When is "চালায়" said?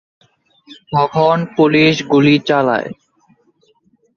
2.47-2.89